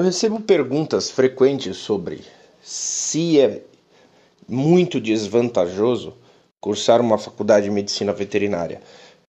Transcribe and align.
Eu 0.00 0.04
recebo 0.04 0.40
perguntas 0.40 1.10
frequentes 1.10 1.76
sobre 1.76 2.22
se 2.62 3.38
é 3.38 3.60
muito 4.48 4.98
desvantajoso 4.98 6.14
cursar 6.58 7.02
uma 7.02 7.18
faculdade 7.18 7.66
de 7.66 7.70
medicina 7.70 8.10
veterinária, 8.10 8.80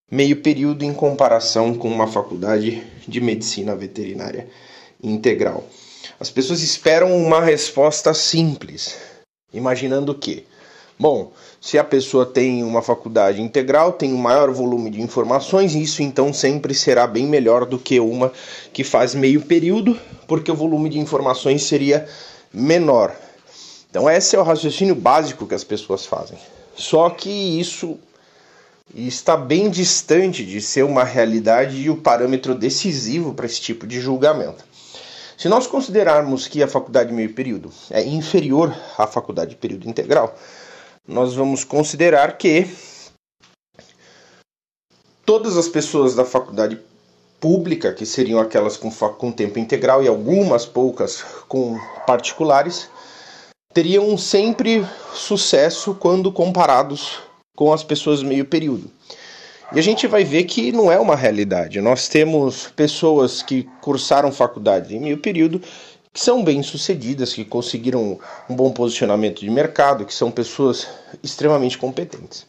meio 0.09 0.41
período 0.41 0.85
em 0.85 0.93
comparação 0.93 1.73
com 1.75 1.89
uma 1.89 2.07
faculdade 2.07 2.81
de 3.05 3.19
medicina 3.19 3.75
veterinária 3.75 4.47
integral. 5.03 5.65
As 6.17 6.29
pessoas 6.31 6.63
esperam 6.63 7.17
uma 7.17 7.41
resposta 7.41 8.13
simples, 8.13 8.95
imaginando 9.53 10.15
que, 10.15 10.45
bom, 11.01 11.31
se 11.59 11.79
a 11.79 11.83
pessoa 11.83 12.27
tem 12.27 12.63
uma 12.63 12.83
faculdade 12.83 13.41
integral, 13.41 13.93
tem 13.93 14.13
um 14.13 14.17
maior 14.17 14.51
volume 14.51 14.91
de 14.91 15.01
informações, 15.01 15.73
isso 15.73 16.03
então 16.03 16.31
sempre 16.31 16.75
será 16.75 17.07
bem 17.07 17.25
melhor 17.25 17.65
do 17.65 17.79
que 17.79 17.99
uma 17.99 18.31
que 18.71 18.83
faz 18.83 19.15
meio 19.15 19.41
período, 19.41 19.99
porque 20.27 20.51
o 20.51 20.55
volume 20.55 20.89
de 20.89 20.99
informações 20.99 21.63
seria 21.63 22.07
menor. 22.53 23.15
Então, 23.89 24.07
esse 24.07 24.35
é 24.35 24.39
o 24.39 24.43
raciocínio 24.43 24.93
básico 24.93 25.47
que 25.47 25.55
as 25.55 25.63
pessoas 25.63 26.05
fazem. 26.05 26.37
Só 26.75 27.09
que 27.09 27.59
isso 27.59 27.97
está 28.95 29.35
bem 29.35 29.69
distante 29.69 30.45
de 30.45 30.61
ser 30.61 30.83
uma 30.83 31.03
realidade 31.03 31.77
e 31.77 31.89
o 31.89 31.97
parâmetro 31.97 32.53
decisivo 32.53 33.33
para 33.33 33.47
esse 33.47 33.59
tipo 33.59 33.87
de 33.87 33.99
julgamento. 33.99 34.63
Se 35.37 35.49
nós 35.49 35.65
considerarmos 35.65 36.47
que 36.47 36.61
a 36.61 36.67
faculdade 36.67 37.11
meio 37.11 37.33
período 37.33 37.71
é 37.89 38.03
inferior 38.03 38.75
à 38.95 39.07
faculdade 39.07 39.55
período 39.55 39.89
integral, 39.89 40.35
nós 41.07 41.33
vamos 41.33 41.63
considerar 41.63 42.37
que 42.37 42.67
todas 45.25 45.57
as 45.57 45.67
pessoas 45.67 46.15
da 46.15 46.25
faculdade 46.25 46.79
pública, 47.39 47.93
que 47.93 48.05
seriam 48.05 48.39
aquelas 48.39 48.77
com, 48.77 48.91
com 48.91 49.31
tempo 49.31 49.57
integral 49.57 50.03
e 50.03 50.07
algumas 50.07 50.65
poucas 50.65 51.23
com 51.47 51.79
particulares, 52.05 52.89
teriam 53.73 54.17
sempre 54.17 54.85
sucesso 55.13 55.95
quando 55.95 56.31
comparados 56.31 57.19
com 57.55 57.73
as 57.73 57.83
pessoas 57.83 58.21
meio 58.21 58.45
período. 58.45 58.91
E 59.73 59.79
a 59.79 59.81
gente 59.81 60.05
vai 60.05 60.25
ver 60.25 60.43
que 60.43 60.71
não 60.71 60.91
é 60.91 60.99
uma 60.99 61.15
realidade. 61.15 61.79
Nós 61.79 62.09
temos 62.09 62.67
pessoas 62.75 63.41
que 63.41 63.63
cursaram 63.79 64.29
faculdade 64.29 64.95
em 64.95 64.99
meio 64.99 65.17
período 65.17 65.61
que 66.13 66.19
são 66.19 66.43
bem-sucedidas, 66.43 67.33
que 67.33 67.45
conseguiram 67.45 68.19
um 68.49 68.55
bom 68.55 68.71
posicionamento 68.71 69.39
de 69.39 69.49
mercado, 69.49 70.05
que 70.05 70.13
são 70.13 70.29
pessoas 70.29 70.87
extremamente 71.23 71.77
competentes. 71.77 72.45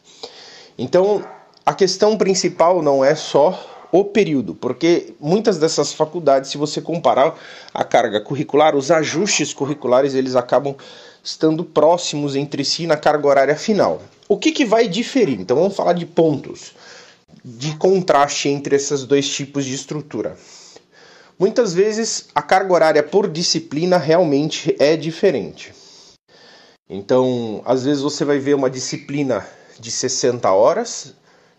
Então, 0.77 1.23
a 1.65 1.73
questão 1.73 2.17
principal 2.17 2.81
não 2.81 3.05
é 3.05 3.15
só 3.15 3.87
o 3.91 4.03
período, 4.03 4.55
porque 4.55 5.13
muitas 5.19 5.59
dessas 5.59 5.93
faculdades, 5.93 6.49
se 6.49 6.57
você 6.57 6.81
comparar 6.81 7.35
a 7.73 7.83
carga 7.83 8.19
curricular, 8.19 8.75
os 8.75 8.89
ajustes 8.89 9.53
curriculares, 9.53 10.15
eles 10.15 10.35
acabam 10.35 10.75
estando 11.23 11.63
próximos 11.63 12.35
entre 12.35 12.65
si 12.65 12.85
na 12.85 12.97
carga 12.97 13.27
horária 13.27 13.55
final. 13.55 14.01
O 14.27 14.35
que, 14.35 14.51
que 14.51 14.65
vai 14.65 14.87
diferir? 14.87 15.39
Então 15.39 15.55
vamos 15.55 15.75
falar 15.75 15.93
de 15.93 16.05
pontos 16.05 16.73
de 17.45 17.75
contraste 17.75 18.49
entre 18.49 18.75
esses 18.75 19.05
dois 19.05 19.29
tipos 19.29 19.63
de 19.63 19.75
estrutura. 19.75 20.35
Muitas 21.37 21.73
vezes 21.73 22.27
a 22.33 22.41
carga 22.41 22.73
horária 22.73 23.03
por 23.03 23.27
disciplina 23.27 23.97
realmente 23.97 24.75
é 24.79 24.95
diferente. 24.95 25.73
Então, 26.89 27.61
às 27.65 27.85
vezes 27.85 28.03
você 28.03 28.23
vai 28.23 28.37
ver 28.37 28.53
uma 28.53 28.69
disciplina 28.69 29.45
de 29.79 29.89
60 29.89 30.51
horas 30.51 31.15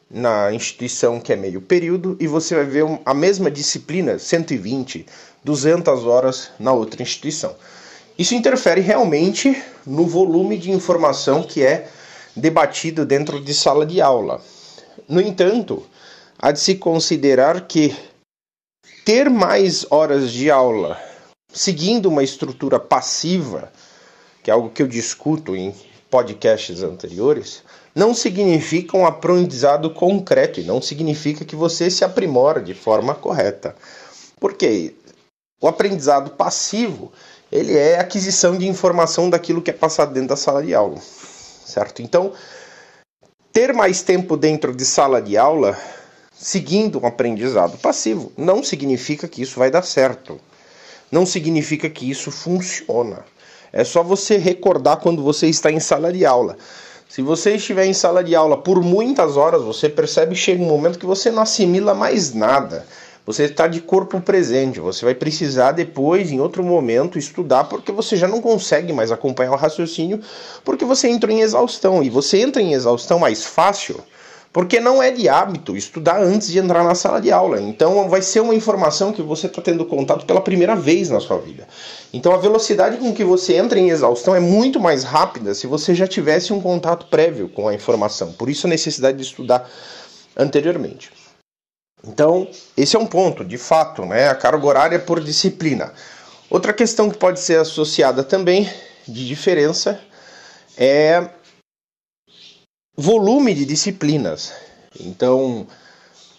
na 0.09 0.53
instituição 0.53 1.19
que 1.19 1.33
é 1.33 1.37
meio 1.37 1.61
período 1.61 2.17
e 2.21 2.27
você 2.27 2.55
vai 2.55 2.65
ver 2.65 2.85
a 3.05 3.13
mesma 3.13 3.51
disciplina, 3.51 4.19
120, 4.19 5.07
200 5.43 6.05
horas 6.05 6.51
na 6.59 6.73
outra 6.73 7.03
instituição. 7.03 7.57
Isso 8.17 8.35
interfere 8.35 8.81
realmente 8.81 9.61
no 9.85 10.07
volume 10.07 10.57
de 10.57 10.71
informação 10.71 11.43
que 11.43 11.65
é 11.65 11.89
debatido 12.37 13.05
dentro 13.05 13.41
de 13.41 13.53
sala 13.53 13.85
de 13.85 14.01
aula. 14.01 14.41
No 15.09 15.21
entanto, 15.21 15.85
há 16.39 16.53
de 16.53 16.61
se 16.61 16.77
considerar 16.77 17.63
que 17.63 17.95
ter 19.05 19.29
mais 19.29 19.87
horas 19.91 20.31
de 20.31 20.51
aula 20.51 20.99
seguindo 21.53 22.07
uma 22.07 22.23
estrutura 22.23 22.81
passiva, 22.81 23.71
que 24.43 24.51
é 24.51 24.55
algo 24.55 24.71
que 24.71 24.83
eu 24.83 24.89
discuto 24.89 25.55
em 25.55 25.75
podcasts 26.11 26.83
anteriores, 26.83 27.63
não 27.95 28.15
significa 28.15 28.97
um 28.97 29.07
aprendizado 29.07 29.91
concreto 29.91 30.59
e 30.59 30.65
não 30.65 30.83
significa 30.83 31.45
que 31.45 31.55
você 31.55 31.91
se 31.91 32.05
aprimora 32.05 32.61
de 32.61 32.75
forma 32.75 33.15
correta. 33.15 33.77
Porque 34.41 34.95
o 35.61 35.69
aprendizado 35.69 36.31
passivo, 36.31 37.13
ele 37.53 37.77
é 37.77 37.99
aquisição 37.99 38.57
de 38.59 38.67
informação 38.67 39.31
daquilo 39.31 39.63
que 39.63 39.71
é 39.71 39.75
passado 39.75 40.13
dentro 40.13 40.31
da 40.31 40.37
sala 40.37 40.63
de 40.63 40.75
aula, 40.75 40.99
certo? 41.01 42.03
Então, 42.03 42.33
ter 43.53 43.73
mais 43.73 44.03
tempo 44.03 44.37
dentro 44.37 44.75
de 44.75 44.85
sala 44.85 45.23
de 45.23 45.37
aula, 45.37 45.79
seguindo 46.45 47.03
um 47.03 47.07
aprendizado 47.07 47.79
passivo, 47.79 48.31
não 48.37 48.63
significa 48.63 49.27
que 49.27 49.41
isso 49.41 49.59
vai 49.59 49.71
dar 49.71 49.81
certo. 49.81 50.39
Não 51.11 51.25
significa 51.25 51.89
que 51.89 52.11
isso 52.11 52.31
funciona. 52.31 53.25
É 53.73 53.83
só 53.83 54.03
você 54.03 54.37
recordar 54.37 54.99
quando 54.99 55.23
você 55.23 55.47
está 55.47 55.73
em 55.73 55.81
sala 55.81 56.13
de 56.13 56.27
aula. 56.27 56.59
Se 57.09 57.23
você 57.23 57.55
estiver 57.55 57.87
em 57.87 57.95
sala 57.95 58.23
de 58.23 58.35
aula 58.35 58.59
por 58.59 58.83
muitas 58.83 59.39
horas, 59.39 59.63
você 59.63 59.89
percebe 59.89 60.35
que 60.35 60.41
chega 60.43 60.63
um 60.63 60.67
momento 60.67 60.99
que 60.99 61.07
você 61.07 61.31
não 61.31 61.43
assimila 61.43 61.95
mais 61.95 62.35
nada. 62.35 62.87
Você 63.25 63.45
está 63.45 63.67
de 63.67 63.81
corpo 63.81 64.21
presente, 64.21 64.81
você 64.81 65.03
vai 65.03 65.15
precisar 65.15 65.73
depois, 65.73 66.31
em 66.31 66.41
outro 66.41 66.63
momento, 66.63 67.19
estudar, 67.19 67.65
porque 67.65 67.91
você 67.91 68.17
já 68.17 68.29
não 68.29 68.43
consegue 68.43 68.93
mais 68.93 69.11
acompanhar 69.11 69.53
o 69.53 69.57
raciocínio, 69.57 70.21
porque 70.63 70.85
você 70.85 71.09
entra 71.09 71.33
em 71.33 71.41
exaustão. 71.41 72.03
E 72.03 72.11
você 72.11 72.41
entra 72.41 72.61
em 72.61 72.75
exaustão 72.75 73.19
mais 73.19 73.47
fácil, 73.47 73.99
porque 74.55 74.79
não 74.79 75.03
é 75.03 75.11
de 75.11 75.29
hábito 75.29 75.77
estudar 75.77 76.23
antes 76.23 76.47
de 76.47 76.61
entrar 76.61 76.85
na 76.85 76.95
sala 76.95 77.21
de 77.21 77.33
aula. 77.33 77.61
Então, 77.61 78.09
vai 78.09 78.23
ser 78.23 78.39
uma 78.39 78.55
informação 78.55 79.13
que 79.13 79.21
você 79.21 79.49
está 79.49 79.61
tendo 79.61 79.85
contato 79.85 80.25
pela 80.25 80.41
primeira 80.41 80.77
vez 80.77 81.11
na 81.11 81.19
sua 81.19 81.39
vida. 81.39 81.67
Então, 82.13 82.33
a 82.33 82.37
velocidade 82.37 82.99
com 82.99 83.13
que 83.13 83.25
você 83.25 83.57
entra 83.57 83.81
em 83.81 83.91
exaustão 83.91 84.33
é 84.33 84.39
muito 84.39 84.79
mais 84.79 85.03
rápida 85.03 85.53
se 85.55 85.67
você 85.67 85.93
já 85.93 86.07
tivesse 86.07 86.53
um 86.53 86.61
contato 86.61 87.07
prévio 87.07 87.49
com 87.49 87.67
a 87.67 87.75
informação. 87.75 88.33
Por 88.35 88.49
isso, 88.49 88.69
a 88.69 88.71
necessidade 88.71 89.19
de 89.19 89.25
estudar 89.25 89.69
anteriormente. 90.37 91.11
Então, 92.07 92.47
esse 92.77 92.95
é 92.95 92.99
um 92.99 93.07
ponto, 93.07 93.45
de 93.45 93.59
fato, 93.59 94.07
né? 94.07 94.29
a 94.29 94.37
carga 94.37 94.65
horária 94.65 94.99
por 95.01 95.21
disciplina. 95.21 95.93
Outra 96.49 96.73
questão 96.73 97.11
que 97.11 97.19
pode 97.19 97.41
ser 97.41 97.59
associada 97.59 98.23
também 98.23 98.71
de 99.09 99.27
diferença 99.27 100.01
é 100.79 101.29
volume 102.97 103.55
de 103.55 103.65
disciplinas. 103.65 104.53
Então, 105.01 105.67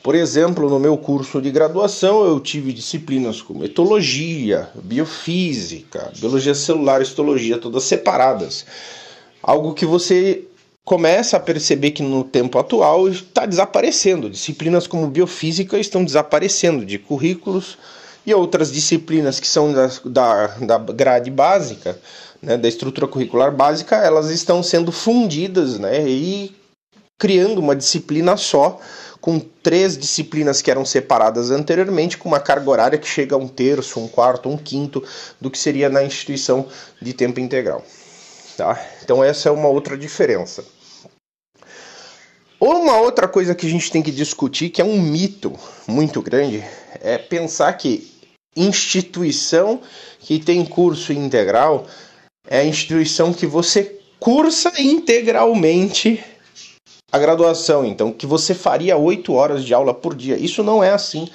por 0.01 0.15
exemplo, 0.15 0.69
no 0.69 0.79
meu 0.79 0.97
curso 0.97 1.41
de 1.41 1.51
graduação 1.51 2.23
eu 2.23 2.39
tive 2.39 2.71
disciplinas 2.71 3.41
como 3.41 3.65
etologia, 3.65 4.69
biofísica, 4.75 6.11
biologia 6.19 6.55
celular, 6.55 7.01
histologia, 7.01 7.57
todas 7.57 7.83
separadas. 7.83 8.65
Algo 9.41 9.73
que 9.73 9.85
você 9.85 10.45
começa 10.83 11.37
a 11.37 11.39
perceber 11.39 11.91
que 11.91 12.03
no 12.03 12.23
tempo 12.23 12.59
atual 12.59 13.09
está 13.09 13.45
desaparecendo. 13.45 14.29
Disciplinas 14.29 14.85
como 14.87 15.07
biofísica 15.07 15.77
estão 15.77 16.05
desaparecendo 16.05 16.85
de 16.85 16.99
currículos 16.99 17.77
e 18.25 18.33
outras 18.33 18.71
disciplinas 18.71 19.39
que 19.39 19.47
são 19.47 19.73
da, 19.73 19.89
da, 20.05 20.47
da 20.47 20.77
grade 20.77 21.29
básica, 21.29 21.99
né, 22.45 22.57
da 22.57 22.67
estrutura 22.67 23.07
curricular 23.07 23.51
básica, 23.51 23.95
elas 23.95 24.29
estão 24.29 24.61
sendo 24.61 24.91
fundidas 24.91 25.79
né, 25.79 26.07
e 26.07 26.55
criando 27.17 27.59
uma 27.59 27.75
disciplina 27.75 28.37
só, 28.37 28.79
com 29.19 29.39
três 29.39 29.97
disciplinas 29.97 30.61
que 30.61 30.69
eram 30.69 30.85
separadas 30.85 31.49
anteriormente, 31.49 32.17
com 32.17 32.29
uma 32.29 32.39
carga 32.39 32.69
horária 32.69 32.97
que 32.99 33.07
chega 33.07 33.35
a 33.35 33.39
um 33.39 33.47
terço, 33.47 33.99
um 33.99 34.07
quarto, 34.07 34.47
um 34.47 34.57
quinto 34.57 35.03
do 35.41 35.49
que 35.49 35.57
seria 35.57 35.89
na 35.89 36.03
instituição 36.03 36.67
de 37.01 37.13
tempo 37.13 37.39
integral. 37.39 37.83
Tá? 38.55 38.79
Então, 39.03 39.23
essa 39.23 39.49
é 39.49 39.51
uma 39.51 39.67
outra 39.67 39.97
diferença. 39.97 40.63
Uma 42.59 42.99
outra 42.99 43.27
coisa 43.27 43.55
que 43.55 43.65
a 43.65 43.69
gente 43.69 43.91
tem 43.91 44.03
que 44.03 44.11
discutir, 44.11 44.69
que 44.69 44.81
é 44.81 44.85
um 44.85 45.01
mito 45.01 45.53
muito 45.87 46.21
grande, 46.21 46.63
é 47.01 47.17
pensar 47.17 47.73
que 47.73 48.13
instituição 48.55 49.81
que 50.19 50.39
tem 50.39 50.63
curso 50.63 51.11
integral 51.11 51.85
é 52.47 52.59
a 52.59 52.65
instituição 52.65 53.33
que 53.33 53.45
você 53.45 53.99
cursa 54.19 54.71
integralmente 54.79 56.23
a 57.11 57.17
graduação, 57.17 57.85
então 57.85 58.11
que 58.11 58.25
você 58.25 58.53
faria 58.53 58.97
oito 58.97 59.33
horas 59.33 59.63
de 59.63 59.73
aula 59.73 59.93
por 59.93 60.15
dia. 60.15 60.37
Isso 60.37 60.63
não 60.63 60.83
é 60.83 60.91
assim. 60.91 61.29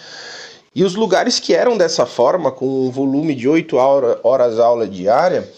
E 0.75 0.85
os 0.85 0.95
lugares 0.95 1.41
que 1.41 1.55
eram 1.55 1.77
dessa 1.77 2.07
forma, 2.07 2.53
com 2.53 2.87
um 2.87 2.91
volume 2.91 3.35
de 3.35 3.49
oito 3.49 3.77
horas 3.77 4.59
aula 4.59 4.87
diária, 4.87 5.51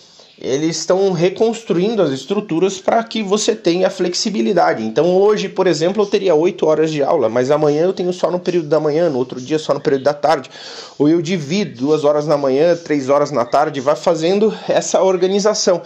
eles 0.44 0.78
estão 0.78 1.12
reconstruindo 1.12 2.02
as 2.02 2.10
estruturas 2.10 2.80
para 2.80 3.04
que 3.04 3.22
você 3.22 3.54
tenha 3.54 3.88
flexibilidade. 3.88 4.82
Então 4.82 5.16
hoje, 5.16 5.48
por 5.48 5.68
exemplo, 5.68 6.02
eu 6.02 6.06
teria 6.06 6.34
8 6.34 6.66
horas 6.66 6.90
de 6.90 7.00
aula, 7.00 7.28
mas 7.28 7.48
amanhã 7.48 7.84
eu 7.84 7.92
tenho 7.92 8.12
só 8.12 8.28
no 8.28 8.40
período 8.40 8.66
da 8.66 8.80
manhã, 8.80 9.08
no 9.08 9.18
outro 9.18 9.40
dia 9.40 9.56
só 9.56 9.72
no 9.72 9.80
período 9.80 10.02
da 10.02 10.12
tarde. 10.12 10.50
Ou 10.98 11.08
eu 11.08 11.22
divido 11.22 11.76
duas 11.76 12.02
horas 12.02 12.26
na 12.26 12.36
manhã, 12.36 12.74
três 12.74 13.08
horas 13.08 13.30
na 13.30 13.44
tarde, 13.44 13.80
vai 13.80 13.94
fazendo 13.94 14.52
essa 14.66 15.00
organização. 15.00 15.80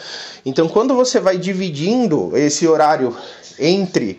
Então 0.45 0.69
quando 0.69 0.95
você 0.95 1.21
vai 1.21 1.37
dividindo 1.37 2.35
esse 2.35 2.67
horário 2.67 3.15
entre 3.59 4.19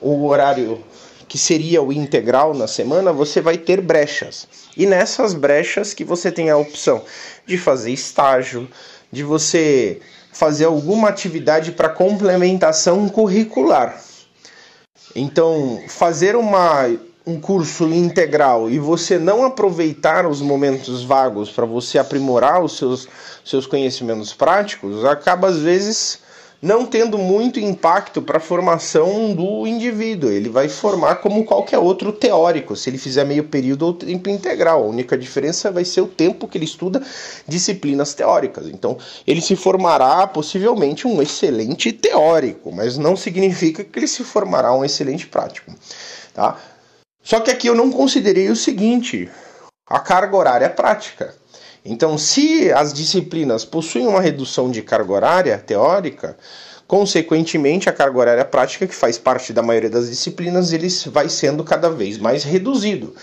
o 0.00 0.26
horário 0.26 0.82
que 1.28 1.38
seria 1.38 1.80
o 1.80 1.92
integral 1.92 2.52
na 2.52 2.66
semana, 2.66 3.12
você 3.12 3.40
vai 3.40 3.56
ter 3.56 3.80
brechas. 3.80 4.48
E 4.76 4.86
nessas 4.86 5.34
brechas 5.34 5.94
que 5.94 6.02
você 6.02 6.32
tem 6.32 6.50
a 6.50 6.56
opção 6.56 7.02
de 7.46 7.56
fazer 7.56 7.92
estágio, 7.92 8.66
de 9.10 9.22
você 9.22 10.00
fazer 10.32 10.66
alguma 10.66 11.08
atividade 11.08 11.72
para 11.72 11.88
complementação 11.88 13.08
curricular. 13.08 14.00
Então, 15.14 15.82
fazer 15.88 16.36
uma, 16.36 16.88
um 17.26 17.40
curso 17.40 17.88
integral 17.88 18.70
e 18.70 18.78
você 18.78 19.18
não 19.18 19.44
aproveitar 19.44 20.26
os 20.26 20.40
momentos 20.40 21.02
vagos 21.02 21.50
para 21.50 21.66
você 21.66 21.98
aprimorar 21.98 22.62
os 22.62 22.76
seus, 22.76 23.08
seus 23.44 23.66
conhecimentos 23.66 24.32
práticos, 24.32 25.04
acaba 25.04 25.48
às 25.48 25.58
vezes 25.58 26.20
não 26.60 26.84
tendo 26.84 27.16
muito 27.16 27.60
impacto 27.60 28.20
para 28.20 28.38
a 28.38 28.40
formação 28.40 29.32
do 29.32 29.66
indivíduo. 29.66 30.30
Ele 30.30 30.48
vai 30.48 30.68
formar 30.68 31.16
como 31.16 31.44
qualquer 31.44 31.78
outro 31.78 32.12
teórico, 32.12 32.74
se 32.74 32.90
ele 32.90 32.98
fizer 32.98 33.24
meio 33.24 33.44
período 33.44 33.86
ou 33.86 33.94
tempo 33.94 34.28
integral. 34.28 34.82
A 34.82 34.86
única 34.86 35.16
diferença 35.16 35.70
vai 35.70 35.84
ser 35.84 36.00
o 36.00 36.08
tempo 36.08 36.48
que 36.48 36.58
ele 36.58 36.64
estuda 36.64 37.02
disciplinas 37.46 38.12
teóricas. 38.12 38.66
Então, 38.66 38.98
ele 39.26 39.40
se 39.40 39.54
formará 39.54 40.26
possivelmente 40.26 41.06
um 41.06 41.22
excelente 41.22 41.92
teórico, 41.92 42.72
mas 42.72 42.98
não 42.98 43.16
significa 43.16 43.84
que 43.84 43.98
ele 43.98 44.08
se 44.08 44.24
formará 44.24 44.74
um 44.74 44.84
excelente 44.84 45.26
prático. 45.26 45.72
Tá? 46.34 46.58
Só 47.22 47.40
que 47.40 47.50
aqui 47.50 47.68
eu 47.68 47.74
não 47.74 47.90
considerei 47.90 48.50
o 48.50 48.56
seguinte: 48.56 49.30
a 49.88 50.00
carga 50.00 50.36
horária 50.36 50.70
prática. 50.70 51.34
Então, 51.90 52.18
se 52.18 52.70
as 52.70 52.92
disciplinas 52.92 53.64
possuem 53.64 54.06
uma 54.06 54.20
redução 54.20 54.70
de 54.70 54.82
carga 54.82 55.10
horária 55.10 55.58
teórica, 55.58 56.36
consequentemente 56.86 57.88
a 57.88 57.92
carga 57.92 58.18
horária 58.18 58.44
prática, 58.44 58.86
que 58.86 58.94
faz 58.94 59.16
parte 59.16 59.54
da 59.54 59.62
maioria 59.62 59.88
das 59.88 60.10
disciplinas, 60.10 60.70
ele 60.70 60.88
vai 61.06 61.30
sendo 61.30 61.64
cada 61.64 61.88
vez 61.88 62.18
mais 62.18 62.44
reduzido. 62.44 63.14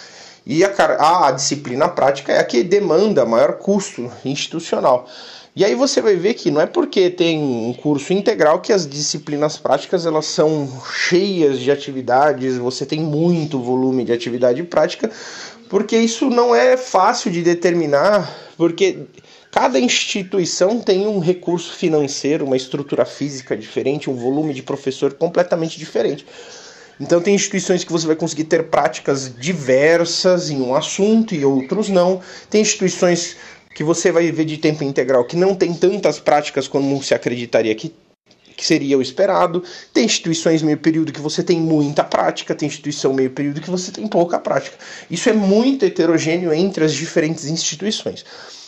E 0.47 0.63
a, 0.63 1.27
a 1.27 1.31
disciplina 1.31 1.87
prática 1.87 2.33
é 2.33 2.39
a 2.39 2.43
que 2.43 2.63
demanda 2.63 3.23
maior 3.23 3.53
custo 3.53 4.11
institucional. 4.23 5.07
E 5.55 5.63
aí 5.63 5.73
você 5.73 6.01
vai 6.01 6.17
ver 6.17 6.33
que 6.33 6.51
não 6.51 6.59
é 6.59 6.65
porque 6.65 7.09
tem 7.09 7.39
um 7.41 7.73
curso 7.73 8.11
integral 8.11 8.59
que 8.59 8.73
as 8.73 8.85
disciplinas 8.85 9.57
práticas 9.57 10.05
elas 10.05 10.25
são 10.25 10.67
cheias 10.91 11.59
de 11.59 11.71
atividades, 11.71 12.57
você 12.57 12.85
tem 12.85 12.99
muito 12.99 13.61
volume 13.61 14.03
de 14.03 14.11
atividade 14.11 14.61
prática, 14.63 15.09
porque 15.75 15.97
isso 15.97 16.29
não 16.29 16.55
é 16.55 16.77
fácil 16.77 17.29
de 17.29 17.41
determinar, 17.41 18.33
porque 18.55 18.99
cada 19.51 19.77
instituição 19.77 20.79
tem 20.79 21.05
um 21.05 21.19
recurso 21.19 21.73
financeiro, 21.73 22.45
uma 22.45 22.55
estrutura 22.55 23.03
física 23.03 23.57
diferente, 23.57 24.09
um 24.09 24.15
volume 24.15 24.53
de 24.53 24.63
professor 24.63 25.15
completamente 25.15 25.77
diferente. 25.77 26.25
Então 26.97 27.19
tem 27.19 27.35
instituições 27.35 27.83
que 27.83 27.91
você 27.91 28.07
vai 28.07 28.15
conseguir 28.15 28.45
ter 28.45 28.69
práticas 28.69 29.29
diversas 29.37 30.49
em 30.49 30.61
um 30.61 30.73
assunto 30.73 31.35
e 31.35 31.43
outros 31.43 31.89
não. 31.89 32.21
Tem 32.49 32.61
instituições 32.61 33.35
que 33.75 33.83
você 33.83 34.13
vai 34.13 34.31
ver 34.31 34.45
de 34.45 34.55
tempo 34.55 34.81
integral 34.81 35.25
que 35.25 35.35
não 35.35 35.53
tem 35.53 35.73
tantas 35.73 36.21
práticas 36.21 36.69
como 36.69 37.03
se 37.03 37.13
acreditaria 37.13 37.75
que 37.75 37.93
que 38.65 38.67
seria 38.67 38.97
o 38.97 39.01
esperado. 39.01 39.63
Tem 39.93 40.05
instituições 40.05 40.63
meio 40.63 40.77
período 40.77 41.13
que 41.13 41.21
você 41.21 41.43
tem 41.43 41.61
muita 41.61 42.03
prática, 42.03 42.55
tem 42.55 42.67
instituição 42.67 43.13
meio 43.13 43.29
período 43.29 43.61
que 43.61 43.69
você 43.69 43.91
tem 43.91 44.07
pouca 44.07 44.39
prática. 44.39 44.77
Isso 45.09 45.29
é 45.29 45.33
muito 45.33 45.85
heterogêneo 45.85 46.51
entre 46.51 46.83
as 46.83 46.93
diferentes 46.93 47.45
instituições. 47.45 48.25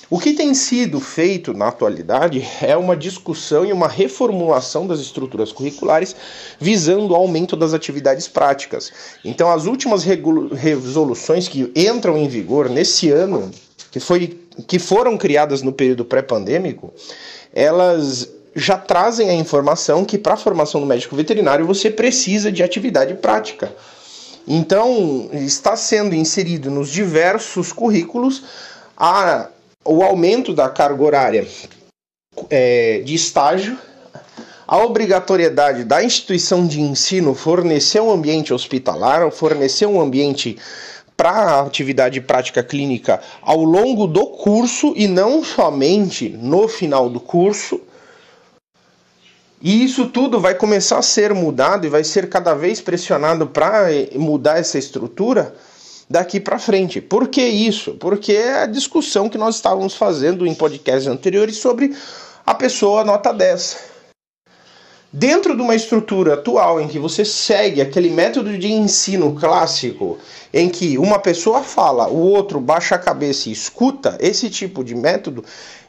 O 0.10 0.20
que 0.20 0.32
tem 0.32 0.54
sido 0.54 1.02
feito 1.02 1.52
na 1.52 1.68
atualidade 1.68 2.42
é 2.62 2.78
uma 2.78 2.96
discussão 2.96 3.66
e 3.66 3.74
uma 3.74 3.90
reformulação 3.90 4.88
das 4.88 5.02
estruturas 5.02 5.52
curriculares 5.52 6.16
visando 6.58 7.12
o 7.12 7.16
aumento 7.16 7.58
das 7.58 7.74
atividades 7.74 8.26
práticas. 8.26 8.90
Então, 9.26 9.52
as 9.52 9.66
últimas 9.66 10.06
resoluções 10.06 11.50
que 11.50 11.70
entram 11.76 12.18
em 12.18 12.28
vigor 12.30 12.70
nesse 12.70 13.10
ano, 13.12 13.52
que, 13.92 14.00
foi, 14.00 14.40
que 14.66 14.80
foram 14.80 15.18
criadas 15.18 15.62
no 15.62 15.74
período 15.74 16.06
pré-pandêmico, 16.06 16.94
elas 17.54 18.37
já 18.58 18.76
trazem 18.76 19.30
a 19.30 19.34
informação 19.36 20.04
que 20.04 20.18
para 20.18 20.34
a 20.34 20.38
formação 20.38 20.82
do 20.82 20.88
médico 20.88 21.16
veterinário 21.16 21.66
você 21.66 21.92
precisa 21.92 22.52
de 22.52 22.64
atividade 22.64 23.14
prática. 23.14 23.72
Então, 24.48 25.30
está 25.32 25.76
sendo 25.76 26.16
inserido 26.16 26.72
nos 26.72 26.90
diversos 26.90 27.72
currículos 27.72 28.44
a, 28.98 29.50
o 29.86 30.02
aumento 30.02 30.54
da 30.54 30.68
carga 30.70 31.04
horária 31.04 31.48
é, 32.50 33.02
de 33.06 33.14
estágio, 33.14 33.78
a 34.68 34.78
obrigatoriedade 34.78 35.84
da 35.84 36.04
instituição 36.04 36.66
de 36.66 36.82
ensino 36.82 37.36
fornecer 37.36 38.02
um 38.02 38.12
ambiente 38.12 38.54
hospitalar, 38.54 39.30
fornecer 39.32 39.86
um 39.86 40.02
ambiente 40.02 40.58
para 41.16 41.32
a 41.32 41.62
atividade 41.62 42.22
prática 42.22 42.64
clínica 42.64 43.22
ao 43.42 43.64
longo 43.64 44.08
do 44.08 44.28
curso 44.28 44.94
e 44.96 45.08
não 45.08 45.44
somente 45.44 46.30
no 46.30 46.68
final 46.68 47.10
do 47.10 47.20
curso. 47.20 47.82
E 49.62 49.84
isso 49.84 50.10
tudo 50.10 50.40
vai 50.40 50.54
começar 50.54 51.00
a 51.00 51.02
ser 51.02 51.34
mudado 51.34 51.86
e 51.86 51.90
vai 51.90 52.04
ser 52.04 52.30
cada 52.30 52.54
vez 52.54 52.80
pressionado 52.80 53.48
para 53.48 53.88
mudar 54.16 54.60
essa 54.60 54.78
estrutura 54.78 55.56
daqui 56.10 56.40
para 56.40 56.60
frente. 56.60 57.02
Por 57.02 57.28
que 57.28 57.44
isso? 57.44 57.94
Porque 57.96 58.34
é 58.34 58.62
a 58.62 58.66
discussão 58.68 59.28
que 59.28 59.38
nós 59.38 59.56
estávamos 59.56 59.96
fazendo 59.96 60.46
em 60.46 60.54
podcasts 60.54 61.08
anteriores 61.08 61.58
sobre 61.58 61.96
a 62.46 62.54
pessoa 62.54 63.04
nota 63.04 63.34
10. 63.34 63.98
Dentro 65.12 65.56
de 65.56 65.62
uma 65.62 65.74
estrutura 65.74 66.36
atual 66.36 66.80
em 66.80 66.88
que 66.88 67.00
você 67.00 67.26
segue 67.26 67.82
aquele 67.82 68.10
método 68.10 68.58
de 68.58 68.72
ensino 68.72 69.34
clássico, 69.34 70.20
em 70.54 70.70
que 70.70 70.98
uma 70.98 71.18
pessoa 71.18 71.64
fala, 71.64 72.08
o 72.08 72.18
outro 72.18 72.60
baixa 72.60 72.96
a 72.96 73.00
cabeça 73.00 73.50
e 73.50 73.54
escuta, 73.54 74.18
esse 74.20 74.50
tipo 74.50 74.84
de 74.84 74.94
método, 74.94 75.44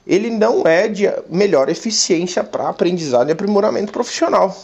ele 0.09 0.31
não 0.31 0.63
é 0.67 0.89
de 0.89 1.05
melhor 1.29 1.69
eficiência 1.69 2.43
para 2.43 2.71
aprendizado 2.71 3.29
e 3.29 3.33
aprimoramento 3.33 3.93
profissional. 3.93 4.57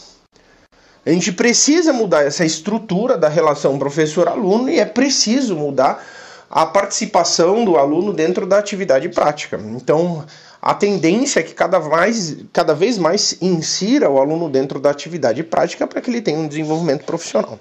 A 1.05 1.11
gente 1.11 1.31
precisa 1.31 1.93
mudar 1.93 2.23
essa 2.23 2.43
estrutura 2.43 3.15
da 3.15 3.29
relação 3.29 3.77
professor-aluno 3.77 4.69
e 4.71 4.79
é 4.79 4.85
preciso 4.85 5.55
mudar 5.55 6.03
a 6.49 6.65
participação 6.65 7.63
do 7.63 7.77
aluno 7.77 8.11
dentro 8.11 8.47
da 8.47 8.57
atividade 8.57 9.07
prática. 9.09 9.59
Então, 9.63 10.25
a 10.59 10.73
tendência 10.73 11.41
é 11.41 11.43
que 11.43 11.53
cada, 11.53 11.79
mais, 11.79 12.37
cada 12.51 12.73
vez 12.73 12.97
mais 12.97 13.37
insira 13.39 14.09
o 14.09 14.19
aluno 14.19 14.49
dentro 14.49 14.79
da 14.79 14.89
atividade 14.89 15.43
prática 15.43 15.85
para 15.85 16.01
que 16.01 16.09
ele 16.09 16.21
tenha 16.21 16.39
um 16.39 16.47
desenvolvimento 16.47 17.03
profissional. 17.03 17.59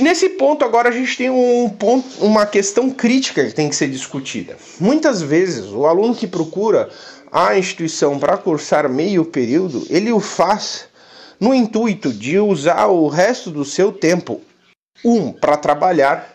Nesse 0.00 0.30
ponto 0.30 0.64
agora 0.64 0.88
a 0.88 0.92
gente 0.92 1.14
tem 1.14 1.28
um 1.28 1.68
ponto, 1.68 2.24
uma 2.24 2.46
questão 2.46 2.90
crítica 2.90 3.44
que 3.44 3.52
tem 3.52 3.68
que 3.68 3.76
ser 3.76 3.90
discutida. 3.90 4.56
Muitas 4.80 5.20
vezes 5.20 5.66
o 5.66 5.84
aluno 5.84 6.14
que 6.14 6.26
procura 6.26 6.88
a 7.30 7.58
instituição 7.58 8.18
para 8.18 8.38
cursar 8.38 8.88
meio 8.88 9.26
período, 9.26 9.86
ele 9.90 10.10
o 10.10 10.20
faz 10.20 10.88
no 11.38 11.52
intuito 11.52 12.10
de 12.10 12.38
usar 12.38 12.86
o 12.86 13.08
resto 13.08 13.50
do 13.50 13.62
seu 13.62 13.92
tempo, 13.92 14.40
um, 15.04 15.30
para 15.30 15.58
trabalhar, 15.58 16.34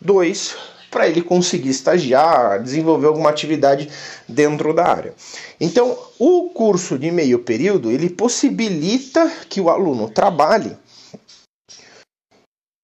dois, 0.00 0.56
para 0.90 1.06
ele 1.06 1.20
conseguir 1.20 1.68
estagiar, 1.68 2.62
desenvolver 2.62 3.08
alguma 3.08 3.28
atividade 3.28 3.90
dentro 4.26 4.72
da 4.72 4.86
área. 4.86 5.14
Então, 5.60 5.94
o 6.18 6.48
curso 6.54 6.98
de 6.98 7.10
meio 7.10 7.40
período, 7.40 7.90
ele 7.90 8.08
possibilita 8.08 9.30
que 9.46 9.60
o 9.60 9.68
aluno 9.68 10.08
trabalhe 10.08 10.74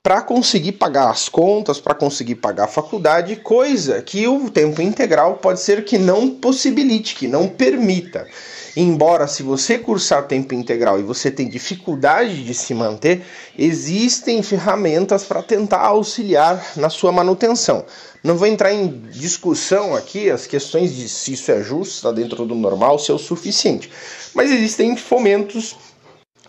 para 0.04 0.20
conseguir 0.20 0.72
pagar 0.72 1.08
as 1.08 1.30
contas, 1.30 1.80
para 1.80 1.94
conseguir 1.94 2.34
pagar 2.34 2.64
a 2.64 2.68
faculdade, 2.68 3.36
coisa 3.36 4.02
que 4.02 4.28
o 4.28 4.50
tempo 4.50 4.82
integral 4.82 5.36
pode 5.36 5.60
ser 5.60 5.82
que 5.82 5.96
não 5.96 6.28
possibilite, 6.28 7.14
que 7.14 7.26
não 7.26 7.48
permita. 7.48 8.28
Embora 8.76 9.26
se 9.26 9.42
você 9.42 9.78
cursar 9.78 10.26
tempo 10.26 10.52
integral 10.52 11.00
e 11.00 11.02
você 11.02 11.30
tem 11.30 11.48
dificuldade 11.48 12.44
de 12.44 12.52
se 12.52 12.74
manter, 12.74 13.22
existem 13.58 14.42
ferramentas 14.42 15.24
para 15.24 15.42
tentar 15.42 15.80
auxiliar 15.80 16.72
na 16.76 16.90
sua 16.90 17.10
manutenção. 17.10 17.86
Não 18.22 18.36
vou 18.36 18.46
entrar 18.46 18.74
em 18.74 18.88
discussão 19.10 19.94
aqui 19.94 20.28
as 20.28 20.46
questões 20.46 20.94
de 20.94 21.08
se 21.08 21.32
isso 21.32 21.50
é 21.50 21.62
justo, 21.62 21.94
está 21.94 22.12
dentro 22.12 22.44
do 22.44 22.54
normal, 22.54 22.98
se 22.98 23.10
é 23.10 23.14
o 23.14 23.18
suficiente. 23.18 23.90
Mas 24.34 24.50
existem 24.50 24.94
fomentos 24.98 25.74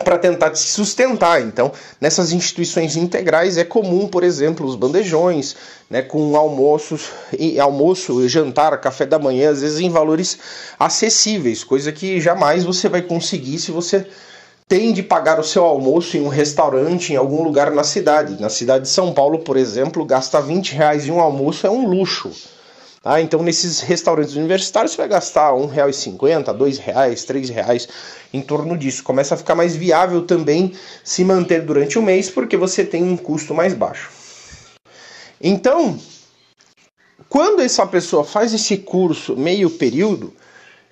para 0.04 0.18
tentar 0.18 0.54
se 0.54 0.68
sustentar. 0.68 1.40
Então, 1.40 1.72
nessas 2.00 2.32
instituições 2.32 2.96
integrais 2.96 3.56
é 3.56 3.64
comum, 3.64 4.06
por 4.06 4.22
exemplo, 4.22 4.66
os 4.66 4.76
bandejões, 4.76 5.56
né, 5.88 6.02
com 6.02 6.36
almoços, 6.36 7.10
almoço, 7.60 8.28
jantar, 8.28 8.80
café 8.80 9.06
da 9.06 9.18
manhã, 9.18 9.50
às 9.50 9.62
vezes 9.62 9.80
em 9.80 9.90
valores 9.90 10.38
acessíveis, 10.78 11.64
coisa 11.64 11.92
que 11.92 12.20
jamais 12.20 12.64
você 12.64 12.88
vai 12.88 13.02
conseguir 13.02 13.58
se 13.58 13.70
você 13.70 14.06
tem 14.68 14.92
de 14.92 15.02
pagar 15.02 15.38
o 15.38 15.44
seu 15.44 15.64
almoço 15.64 16.16
em 16.16 16.22
um 16.22 16.28
restaurante 16.28 17.12
em 17.12 17.16
algum 17.16 17.42
lugar 17.42 17.70
na 17.70 17.84
cidade. 17.84 18.40
Na 18.40 18.48
cidade 18.48 18.84
de 18.84 18.90
São 18.90 19.14
Paulo, 19.14 19.38
por 19.38 19.56
exemplo, 19.56 20.04
gastar 20.04 20.40
20 20.40 20.72
reais 20.74 21.06
em 21.06 21.12
um 21.12 21.20
almoço 21.20 21.66
é 21.66 21.70
um 21.70 21.86
luxo. 21.88 22.32
Ah, 23.08 23.20
então 23.20 23.40
nesses 23.40 23.82
restaurantes 23.82 24.34
universitários 24.34 24.90
você 24.90 24.96
vai 24.96 25.06
gastar 25.06 25.52
R$ 25.52 25.60
1,50, 25.68 26.48
R$ 26.48 26.52
2,00, 26.52 27.30
R$ 27.30 27.52
reais 27.52 27.88
em 28.34 28.42
torno 28.42 28.76
disso. 28.76 29.04
Começa 29.04 29.36
a 29.36 29.38
ficar 29.38 29.54
mais 29.54 29.76
viável 29.76 30.22
também 30.22 30.72
se 31.04 31.24
manter 31.24 31.62
durante 31.62 32.00
o 32.00 32.02
mês 32.02 32.28
porque 32.28 32.56
você 32.56 32.84
tem 32.84 33.04
um 33.04 33.16
custo 33.16 33.54
mais 33.54 33.74
baixo. 33.74 34.10
Então, 35.40 35.96
quando 37.28 37.62
essa 37.62 37.86
pessoa 37.86 38.24
faz 38.24 38.52
esse 38.52 38.78
curso 38.78 39.36
meio 39.36 39.70
período 39.70 40.34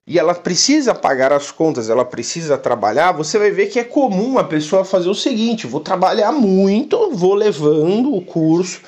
e 0.06 0.16
ela 0.16 0.36
precisa 0.36 0.94
pagar 0.94 1.32
as 1.32 1.50
contas, 1.50 1.90
ela 1.90 2.04
precisa 2.04 2.56
trabalhar, 2.56 3.10
você 3.10 3.40
vai 3.40 3.50
ver 3.50 3.66
que 3.66 3.80
é 3.80 3.84
comum 3.84 4.38
a 4.38 4.44
pessoa 4.44 4.84
fazer 4.84 5.08
o 5.08 5.16
seguinte: 5.16 5.66
vou 5.66 5.80
trabalhar 5.80 6.30
muito, 6.30 7.10
vou 7.10 7.34
levando 7.34 8.14
o 8.14 8.22
curso 8.22 8.82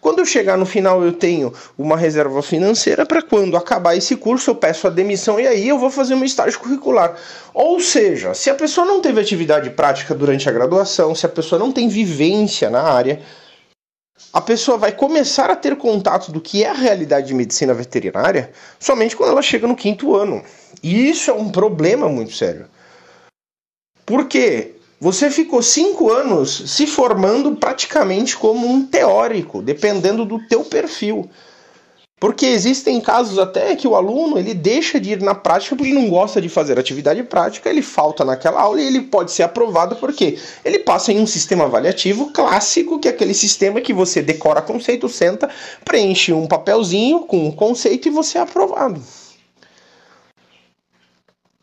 quando 0.00 0.20
eu 0.20 0.24
chegar 0.24 0.56
no 0.56 0.64
final, 0.64 1.04
eu 1.04 1.12
tenho 1.12 1.52
uma 1.76 1.96
reserva 1.96 2.40
financeira 2.42 3.04
para 3.04 3.20
quando 3.20 3.56
acabar 3.56 3.94
esse 3.94 4.16
curso 4.16 4.50
eu 4.50 4.54
peço 4.54 4.86
a 4.86 4.90
demissão 4.90 5.38
e 5.38 5.46
aí 5.46 5.68
eu 5.68 5.78
vou 5.78 5.90
fazer 5.90 6.14
um 6.14 6.24
estágio 6.24 6.58
curricular. 6.58 7.16
Ou 7.52 7.78
seja, 7.80 8.32
se 8.32 8.48
a 8.48 8.54
pessoa 8.54 8.86
não 8.86 9.02
teve 9.02 9.20
atividade 9.20 9.68
prática 9.70 10.14
durante 10.14 10.48
a 10.48 10.52
graduação, 10.52 11.14
se 11.14 11.26
a 11.26 11.28
pessoa 11.28 11.58
não 11.58 11.70
tem 11.70 11.86
vivência 11.86 12.70
na 12.70 12.80
área, 12.80 13.20
a 14.32 14.40
pessoa 14.40 14.78
vai 14.78 14.92
começar 14.92 15.50
a 15.50 15.56
ter 15.56 15.76
contato 15.76 16.32
do 16.32 16.40
que 16.40 16.64
é 16.64 16.70
a 16.70 16.74
realidade 16.74 17.26
de 17.26 17.34
medicina 17.34 17.74
veterinária 17.74 18.52
somente 18.78 19.14
quando 19.14 19.32
ela 19.32 19.42
chega 19.42 19.66
no 19.66 19.76
quinto 19.76 20.16
ano. 20.16 20.42
E 20.82 21.10
isso 21.10 21.30
é 21.30 21.34
um 21.34 21.50
problema 21.50 22.08
muito 22.08 22.32
sério. 22.32 22.66
Por 24.06 24.26
quê? 24.26 24.76
Você 25.02 25.30
ficou 25.30 25.62
cinco 25.62 26.10
anos 26.10 26.62
se 26.66 26.86
formando 26.86 27.56
praticamente 27.56 28.36
como 28.36 28.66
um 28.66 28.84
teórico, 28.84 29.62
dependendo 29.62 30.26
do 30.26 30.38
teu 30.46 30.62
perfil. 30.62 31.30
Porque 32.20 32.44
existem 32.44 33.00
casos 33.00 33.38
até 33.38 33.74
que 33.74 33.88
o 33.88 33.96
aluno 33.96 34.38
ele 34.38 34.52
deixa 34.52 35.00
de 35.00 35.12
ir 35.12 35.22
na 35.22 35.34
prática 35.34 35.74
porque 35.74 35.94
não 35.94 36.10
gosta 36.10 36.38
de 36.38 36.50
fazer 36.50 36.78
atividade 36.78 37.22
prática, 37.22 37.70
ele 37.70 37.80
falta 37.80 38.26
naquela 38.26 38.60
aula 38.60 38.78
e 38.78 38.86
ele 38.86 39.00
pode 39.00 39.32
ser 39.32 39.42
aprovado 39.42 39.96
porque 39.96 40.38
ele 40.62 40.80
passa 40.80 41.14
em 41.14 41.18
um 41.18 41.26
sistema 41.26 41.64
avaliativo 41.64 42.30
clássico, 42.30 42.98
que 42.98 43.08
é 43.08 43.10
aquele 43.10 43.32
sistema 43.32 43.80
que 43.80 43.94
você 43.94 44.20
decora 44.20 44.60
conceito, 44.60 45.08
senta, 45.08 45.48
preenche 45.82 46.30
um 46.34 46.46
papelzinho 46.46 47.20
com 47.20 47.46
um 47.46 47.50
conceito 47.50 48.06
e 48.06 48.10
você 48.10 48.36
é 48.36 48.42
aprovado. 48.42 49.02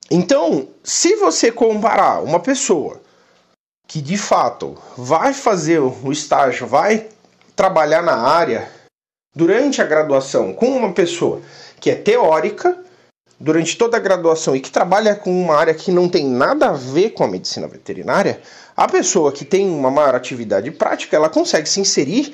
Então, 0.09 0.69
se 0.83 1.17
você 1.17 1.51
comparar 1.51 2.23
uma 2.23 2.39
pessoa 2.39 3.05
que 3.87 4.01
de 4.01 4.17
fato 4.17 4.77
vai 4.97 5.33
fazer 5.33 5.79
o 5.79 6.11
estágio, 6.11 6.67
vai 6.67 7.07
trabalhar 7.55 8.03
na 8.03 8.17
área 8.17 8.69
durante 9.35 9.81
a 9.81 9.85
graduação 9.85 10.53
com 10.53 10.67
uma 10.67 10.91
pessoa 10.91 11.41
que 11.79 11.89
é 11.89 11.95
teórica 11.95 12.77
durante 13.39 13.77
toda 13.77 13.97
a 13.97 13.99
graduação 13.99 14.55
e 14.55 14.59
que 14.59 14.71
trabalha 14.71 15.15
com 15.15 15.31
uma 15.31 15.55
área 15.55 15.73
que 15.73 15.91
não 15.91 16.09
tem 16.09 16.27
nada 16.27 16.69
a 16.69 16.73
ver 16.73 17.11
com 17.11 17.23
a 17.23 17.27
medicina 17.27 17.67
veterinária, 17.67 18.41
a 18.75 18.87
pessoa 18.87 19.31
que 19.31 19.45
tem 19.45 19.69
uma 19.69 19.91
maior 19.91 20.15
atividade 20.15 20.69
prática, 20.71 21.15
ela 21.15 21.29
consegue 21.29 21.69
se 21.69 21.79
inserir 21.79 22.33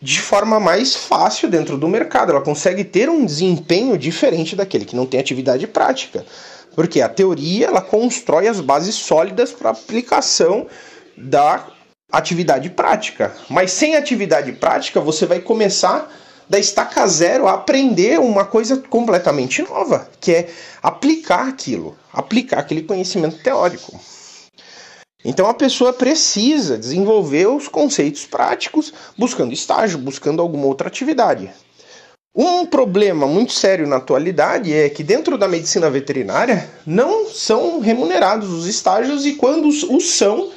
de 0.00 0.20
forma 0.20 0.60
mais 0.60 0.94
fácil 0.94 1.48
dentro 1.48 1.76
do 1.76 1.88
mercado, 1.88 2.30
ela 2.30 2.40
consegue 2.40 2.84
ter 2.84 3.08
um 3.08 3.24
desempenho 3.24 3.98
diferente 3.98 4.54
daquele 4.54 4.84
que 4.84 4.94
não 4.94 5.06
tem 5.06 5.18
atividade 5.18 5.66
prática. 5.66 6.24
Porque 6.78 7.00
a 7.00 7.08
teoria 7.08 7.66
ela 7.66 7.80
constrói 7.80 8.46
as 8.46 8.60
bases 8.60 8.94
sólidas 8.94 9.50
para 9.50 9.70
aplicação 9.70 10.68
da 11.16 11.66
atividade 12.08 12.70
prática. 12.70 13.34
Mas 13.50 13.72
sem 13.72 13.96
atividade 13.96 14.52
prática, 14.52 15.00
você 15.00 15.26
vai 15.26 15.40
começar 15.40 16.08
da 16.48 16.56
estaca 16.56 17.04
zero 17.08 17.48
a 17.48 17.54
aprender 17.54 18.20
uma 18.20 18.44
coisa 18.44 18.76
completamente 18.76 19.60
nova, 19.60 20.08
que 20.20 20.32
é 20.32 20.50
aplicar 20.80 21.48
aquilo, 21.48 21.98
aplicar 22.12 22.60
aquele 22.60 22.82
conhecimento 22.82 23.42
teórico. 23.42 23.98
Então 25.24 25.48
a 25.48 25.54
pessoa 25.54 25.92
precisa 25.92 26.78
desenvolver 26.78 27.48
os 27.48 27.66
conceitos 27.66 28.24
práticos 28.24 28.94
buscando 29.16 29.52
estágio, 29.52 29.98
buscando 29.98 30.40
alguma 30.40 30.66
outra 30.66 30.86
atividade. 30.86 31.50
Um 32.40 32.64
problema 32.64 33.26
muito 33.26 33.52
sério 33.52 33.84
na 33.84 33.96
atualidade 33.96 34.72
é 34.72 34.88
que 34.88 35.02
dentro 35.02 35.36
da 35.36 35.48
medicina 35.48 35.90
veterinária 35.90 36.70
não 36.86 37.28
são 37.28 37.80
remunerados 37.80 38.48
os 38.50 38.64
estágios 38.68 39.26
e 39.26 39.32
quando 39.32 39.66
os 39.66 40.10
são, 40.10 40.48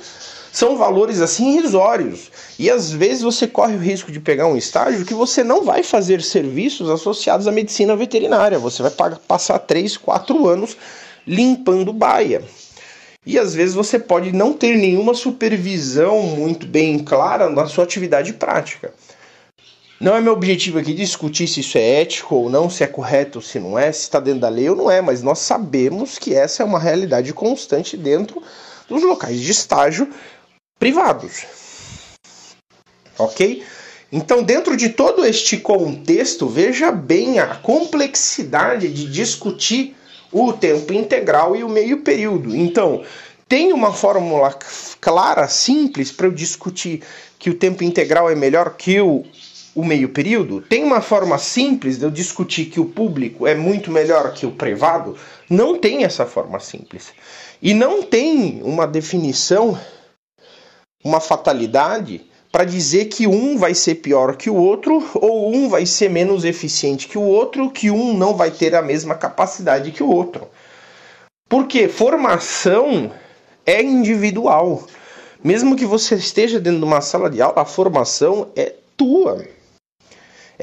são 0.53 0.77
valores 0.77 1.19
assim 1.21 1.57
irrisórios. 1.57 2.31
E 2.59 2.69
às 2.69 2.91
vezes 2.91 3.23
você 3.23 3.47
corre 3.47 3.73
o 3.73 3.79
risco 3.79 4.11
de 4.11 4.19
pegar 4.19 4.45
um 4.45 4.55
estágio 4.55 5.03
que 5.03 5.15
você 5.15 5.43
não 5.43 5.63
vai 5.65 5.81
fazer 5.81 6.21
serviços 6.21 6.87
associados 6.87 7.47
à 7.47 7.51
medicina 7.51 7.95
veterinária. 7.95 8.59
Você 8.59 8.83
vai 8.83 8.91
passar 9.27 9.57
3, 9.57 9.97
4 9.97 10.47
anos 10.47 10.77
limpando 11.25 11.91
baia. 11.91 12.43
E 13.25 13.39
às 13.39 13.55
vezes 13.55 13.73
você 13.73 13.97
pode 13.97 14.31
não 14.31 14.53
ter 14.53 14.77
nenhuma 14.77 15.15
supervisão 15.15 16.21
muito 16.21 16.67
bem 16.67 16.99
clara 16.99 17.49
na 17.49 17.65
sua 17.65 17.85
atividade 17.85 18.33
prática. 18.33 18.93
Não 20.01 20.15
é 20.15 20.19
meu 20.19 20.33
objetivo 20.33 20.79
aqui 20.79 20.95
discutir 20.95 21.47
se 21.47 21.59
isso 21.59 21.77
é 21.77 22.01
ético 22.01 22.33
ou 22.33 22.49
não, 22.49 22.71
se 22.71 22.83
é 22.83 22.87
correto 22.87 23.37
ou 23.37 23.41
se 23.43 23.59
não 23.59 23.77
é, 23.77 23.91
se 23.91 24.01
está 24.01 24.19
dentro 24.19 24.39
da 24.41 24.49
lei 24.49 24.67
ou 24.67 24.75
não 24.75 24.89
é, 24.89 24.99
mas 24.99 25.21
nós 25.21 25.37
sabemos 25.37 26.17
que 26.17 26.33
essa 26.33 26.63
é 26.63 26.65
uma 26.65 26.79
realidade 26.79 27.31
constante 27.33 27.95
dentro 27.95 28.41
dos 28.89 29.03
locais 29.03 29.39
de 29.39 29.51
estágio 29.51 30.09
privados. 30.79 31.45
Ok? 33.15 33.63
Então, 34.11 34.41
dentro 34.41 34.75
de 34.75 34.89
todo 34.89 35.23
este 35.23 35.57
contexto, 35.57 36.47
veja 36.47 36.91
bem 36.91 37.37
a 37.37 37.45
complexidade 37.57 38.91
de 38.91 39.05
discutir 39.05 39.95
o 40.31 40.51
tempo 40.51 40.93
integral 40.93 41.55
e 41.55 41.63
o 41.63 41.69
meio 41.69 42.01
período. 42.01 42.55
Então, 42.55 43.03
tem 43.47 43.71
uma 43.71 43.93
fórmula 43.93 44.57
clara, 44.99 45.47
simples, 45.47 46.11
para 46.11 46.25
eu 46.25 46.31
discutir 46.31 47.03
que 47.37 47.51
o 47.51 47.53
tempo 47.53 47.83
integral 47.83 48.31
é 48.31 48.35
melhor 48.35 48.75
que 48.75 48.99
o 48.99 49.23
o 49.75 49.83
meio 49.83 50.09
período? 50.09 50.61
Tem 50.61 50.83
uma 50.83 51.01
forma 51.01 51.37
simples 51.37 51.97
de 51.97 52.05
eu 52.05 52.11
discutir 52.11 52.65
que 52.65 52.79
o 52.79 52.85
público 52.85 53.47
é 53.47 53.55
muito 53.55 53.91
melhor 53.91 54.33
que 54.33 54.45
o 54.45 54.51
privado? 54.51 55.15
Não 55.49 55.77
tem 55.77 56.03
essa 56.03 56.25
forma 56.25 56.59
simples. 56.59 57.13
E 57.61 57.73
não 57.73 58.01
tem 58.01 58.61
uma 58.63 58.87
definição, 58.87 59.77
uma 61.03 61.19
fatalidade 61.19 62.25
para 62.51 62.65
dizer 62.65 63.05
que 63.05 63.25
um 63.27 63.57
vai 63.57 63.73
ser 63.73 63.95
pior 63.95 64.35
que 64.35 64.49
o 64.49 64.55
outro 64.55 65.09
ou 65.15 65.55
um 65.55 65.69
vai 65.69 65.85
ser 65.85 66.09
menos 66.09 66.43
eficiente 66.43 67.07
que 67.07 67.17
o 67.17 67.21
outro, 67.21 67.71
que 67.71 67.89
um 67.89 68.13
não 68.17 68.35
vai 68.35 68.51
ter 68.51 68.75
a 68.75 68.81
mesma 68.81 69.15
capacidade 69.15 69.91
que 69.91 70.03
o 70.03 70.09
outro. 70.09 70.47
Porque 71.47 71.87
formação 71.87 73.11
é 73.65 73.81
individual. 73.81 74.85
Mesmo 75.43 75.75
que 75.75 75.85
você 75.85 76.15
esteja 76.15 76.59
dentro 76.59 76.79
de 76.79 76.85
uma 76.85 77.01
sala 77.01 77.29
de 77.29 77.41
aula, 77.41 77.61
a 77.61 77.65
formação 77.65 78.49
é 78.55 78.75
tua. 78.97 79.45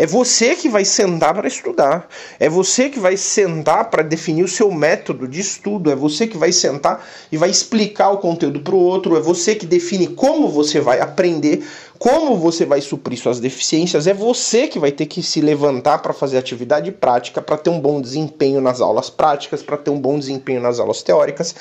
É 0.01 0.07
você 0.07 0.55
que 0.55 0.69
vai 0.69 0.85
sentar 0.85 1.35
para 1.35 1.49
estudar. 1.49 2.09
É 2.39 2.49
você 2.49 2.89
que 2.89 3.01
vai 3.01 3.17
sentar 3.17 3.91
para 3.91 4.05
definir 4.05 4.45
o 4.45 4.49
seu 4.49 4.71
método 4.71 5.27
de 5.27 5.41
estudo. 5.41 5.91
É 5.91 5.97
você 5.97 6.25
que 6.29 6.39
vai 6.39 6.53
sentar 6.53 7.05
e 7.33 7.37
vai 7.37 7.51
explicar 7.51 8.11
o 8.11 8.19
conteúdo 8.19 8.61
para 8.61 8.77
o 8.77 8.79
outro. 8.79 9.17
É 9.17 9.21
você 9.21 9.57
que 9.57 9.67
define 9.67 10.07
como 10.07 10.49
você 10.49 10.81
vai 10.81 11.01
aprender, 11.01 11.67
como 11.99 12.37
você 12.37 12.65
vai 12.65 12.81
suprir 12.81 13.19
suas 13.19 13.41
deficiências. 13.41 14.07
É 14.07 14.15
você 14.15 14.69
que 14.69 14.79
vai 14.79 14.93
ter 14.93 15.07
que 15.07 15.21
se 15.21 15.41
levantar 15.41 15.99
para 15.99 16.13
fazer 16.13 16.39
atividade 16.39 16.93
prática, 16.93 17.43
para 17.43 17.57
ter 17.57 17.71
um 17.71 17.81
bom 17.81 18.01
desempenho 18.01 18.61
nas 18.61 18.81
aulas 18.81 19.11
práticas, 19.11 19.65
para 19.65 19.77
ter 19.77 19.91
um 19.91 19.99
bom 19.99 20.17
desempenho 20.17 20.61
nas 20.61 20.79
aulas 20.79 21.03
teóricas. 21.03 21.57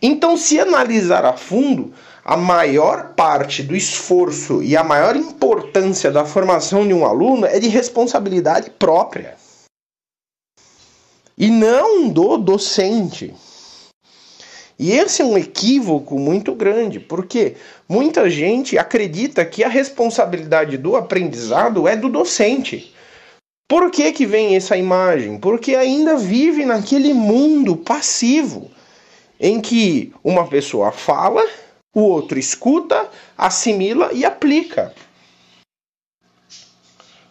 Então, 0.00 0.36
se 0.36 0.60
analisar 0.60 1.24
a 1.24 1.32
fundo, 1.32 1.92
a 2.28 2.36
maior 2.36 3.14
parte 3.14 3.62
do 3.62 3.76
esforço 3.76 4.60
e 4.60 4.76
a 4.76 4.82
maior 4.82 5.14
importância 5.14 6.10
da 6.10 6.24
formação 6.24 6.84
de 6.84 6.92
um 6.92 7.06
aluno 7.06 7.46
é 7.46 7.60
de 7.60 7.68
responsabilidade 7.68 8.68
própria 8.70 9.36
e 11.38 11.48
não 11.48 12.08
do 12.08 12.36
docente. 12.36 13.32
E 14.76 14.90
esse 14.90 15.22
é 15.22 15.24
um 15.24 15.38
equívoco 15.38 16.18
muito 16.18 16.52
grande, 16.52 16.98
porque 16.98 17.54
muita 17.88 18.28
gente 18.28 18.76
acredita 18.76 19.44
que 19.44 19.62
a 19.62 19.68
responsabilidade 19.68 20.76
do 20.76 20.96
aprendizado 20.96 21.86
é 21.86 21.94
do 21.94 22.08
docente. 22.08 22.92
Por 23.68 23.88
que, 23.88 24.10
que 24.10 24.26
vem 24.26 24.56
essa 24.56 24.76
imagem? 24.76 25.38
Porque 25.38 25.76
ainda 25.76 26.16
vive 26.16 26.64
naquele 26.64 27.14
mundo 27.14 27.76
passivo 27.76 28.68
em 29.38 29.60
que 29.60 30.12
uma 30.24 30.48
pessoa 30.48 30.90
fala, 30.90 31.46
o 31.96 32.02
outro 32.02 32.38
escuta, 32.38 33.08
assimila 33.38 34.10
e 34.12 34.22
aplica. 34.22 34.92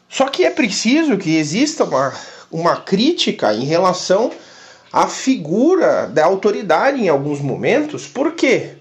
Só 0.09 0.25
que 0.27 0.43
é 0.43 0.49
preciso 0.49 1.19
que 1.19 1.35
exista 1.35 1.83
uma, 1.83 2.11
uma 2.51 2.77
crítica 2.77 3.53
em 3.53 3.63
relação 3.63 4.31
à 4.91 5.05
figura 5.07 6.07
da 6.07 6.25
autoridade 6.25 6.99
em 6.99 7.07
alguns 7.07 7.41
momentos, 7.41 8.07
por 8.07 8.31
quê? 8.31 8.71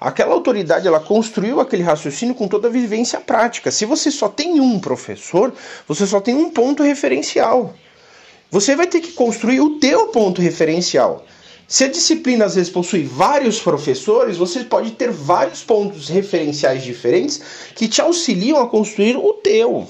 Aquela 0.00 0.32
autoridade 0.32 0.88
ela 0.88 1.00
construiu 1.00 1.60
aquele 1.60 1.82
raciocínio 1.82 2.34
com 2.34 2.48
toda 2.48 2.68
a 2.68 2.70
vivência 2.70 3.20
prática. 3.20 3.70
Se 3.70 3.84
você 3.84 4.10
só 4.10 4.30
tem 4.30 4.58
um 4.58 4.80
professor, 4.80 5.52
você 5.86 6.06
só 6.06 6.22
tem 6.22 6.34
um 6.34 6.48
ponto 6.48 6.82
referencial. 6.82 7.74
Você 8.50 8.74
vai 8.74 8.86
ter 8.86 9.02
que 9.02 9.12
construir 9.12 9.60
o 9.60 9.78
teu 9.78 10.06
ponto 10.06 10.40
referencial. 10.40 11.26
Se 11.68 11.84
a 11.84 11.88
disciplina 11.88 12.46
às 12.46 12.54
vezes 12.54 12.72
possui 12.72 13.04
vários 13.04 13.60
professores, 13.60 14.38
você 14.38 14.64
pode 14.64 14.92
ter 14.92 15.10
vários 15.10 15.62
pontos 15.62 16.08
referenciais 16.08 16.82
diferentes 16.82 17.40
que 17.74 17.86
te 17.86 18.00
auxiliam 18.00 18.58
a 18.58 18.66
construir 18.66 19.16
o 19.16 19.34
teu. 19.34 19.86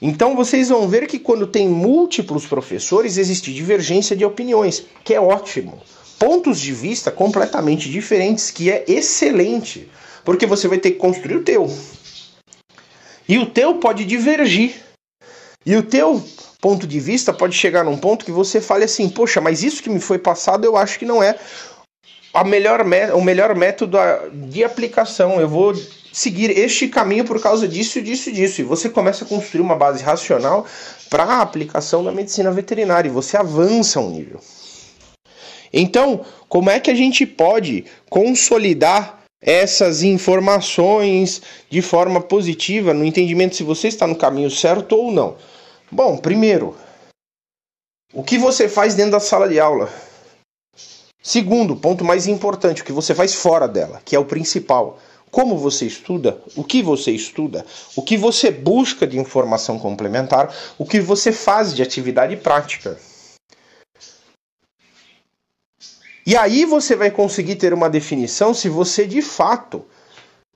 Então 0.00 0.34
vocês 0.34 0.70
vão 0.70 0.88
ver 0.88 1.06
que 1.06 1.18
quando 1.18 1.46
tem 1.46 1.68
múltiplos 1.68 2.46
professores 2.46 3.18
existe 3.18 3.52
divergência 3.52 4.16
de 4.16 4.24
opiniões, 4.24 4.86
que 5.04 5.12
é 5.12 5.20
ótimo 5.20 5.78
pontos 6.18 6.60
de 6.60 6.72
vista 6.72 7.10
completamente 7.10 7.88
diferentes, 7.88 8.50
que 8.50 8.70
é 8.70 8.84
excelente, 8.88 9.88
porque 10.24 10.46
você 10.46 10.66
vai 10.66 10.78
ter 10.78 10.92
que 10.92 10.98
construir 10.98 11.36
o 11.36 11.44
teu. 11.44 11.70
E 13.28 13.38
o 13.38 13.46
teu 13.46 13.76
pode 13.76 14.04
divergir. 14.04 14.74
E 15.64 15.76
o 15.76 15.82
teu 15.82 16.22
ponto 16.60 16.86
de 16.86 17.00
vista 17.00 17.32
pode 17.32 17.54
chegar 17.54 17.84
num 17.84 17.96
ponto 17.96 18.24
que 18.24 18.32
você 18.32 18.60
fale 18.60 18.84
assim: 18.84 19.08
"Poxa, 19.08 19.40
mas 19.40 19.62
isso 19.62 19.82
que 19.82 19.90
me 19.90 20.00
foi 20.00 20.18
passado 20.18 20.64
eu 20.64 20.76
acho 20.76 20.98
que 20.98 21.04
não 21.04 21.22
é 21.22 21.38
a 22.32 22.44
melhor 22.44 22.82
o 23.14 23.22
melhor 23.22 23.54
método 23.54 23.96
de 24.32 24.62
aplicação. 24.62 25.40
Eu 25.40 25.48
vou 25.48 25.74
seguir 26.12 26.50
este 26.50 26.88
caminho 26.88 27.24
por 27.24 27.40
causa 27.40 27.66
disso, 27.66 28.00
disso, 28.00 28.30
disso. 28.32 28.60
E 28.60 28.64
você 28.64 28.88
começa 28.88 29.24
a 29.24 29.28
construir 29.28 29.60
uma 29.60 29.76
base 29.76 30.02
racional 30.02 30.66
para 31.08 31.24
a 31.24 31.40
aplicação 31.40 32.04
da 32.04 32.12
medicina 32.12 32.50
veterinária 32.50 33.08
e 33.08 33.12
você 33.12 33.36
avança 33.36 34.00
um 34.00 34.10
nível. 34.10 34.40
Então, 35.72 36.24
como 36.48 36.70
é 36.70 36.80
que 36.80 36.90
a 36.90 36.94
gente 36.94 37.26
pode 37.26 37.84
consolidar 38.08 39.18
essas 39.40 40.02
informações 40.02 41.42
de 41.70 41.80
forma 41.80 42.20
positiva 42.20 42.92
no 42.92 43.04
entendimento 43.04 43.54
se 43.54 43.62
você 43.62 43.88
está 43.88 44.06
no 44.06 44.16
caminho 44.16 44.50
certo 44.50 44.96
ou 44.96 45.12
não? 45.12 45.36
Bom, 45.90 46.18
primeiro, 46.18 46.76
o 48.12 48.22
que 48.22 48.36
você 48.36 48.68
faz 48.68 48.94
dentro 48.94 49.12
da 49.12 49.20
sala 49.20 49.48
de 49.48 49.58
aula? 49.58 49.90
Segundo, 51.22 51.74
ponto 51.74 52.04
mais 52.04 52.26
importante, 52.26 52.82
o 52.82 52.84
que 52.84 52.92
você 52.92 53.14
faz 53.14 53.34
fora 53.34 53.66
dela, 53.66 54.02
que 54.04 54.14
é 54.14 54.18
o 54.18 54.24
principal. 54.24 54.98
Como 55.30 55.56
você 55.56 55.86
estuda, 55.86 56.42
o 56.56 56.62
que 56.62 56.82
você 56.82 57.10
estuda, 57.10 57.64
o 57.96 58.02
que 58.02 58.16
você 58.18 58.50
busca 58.50 59.06
de 59.06 59.18
informação 59.18 59.78
complementar, 59.78 60.54
o 60.78 60.84
que 60.84 61.00
você 61.00 61.32
faz 61.32 61.74
de 61.74 61.82
atividade 61.82 62.36
prática. 62.36 62.98
E 66.26 66.36
aí 66.36 66.66
você 66.66 66.94
vai 66.94 67.10
conseguir 67.10 67.56
ter 67.56 67.72
uma 67.72 67.88
definição 67.88 68.52
se 68.52 68.68
você 68.68 69.06
de 69.06 69.22
fato 69.22 69.86